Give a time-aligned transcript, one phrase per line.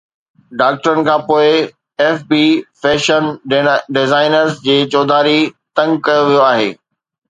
[0.59, 1.43] ڊاڪٽرن کان پوء،
[2.01, 2.43] ايف بي
[2.81, 3.23] فيشن
[3.95, 5.39] ڊيزائنرز جي چوڌاري
[5.79, 6.69] تنگ ڪيو ويو آهي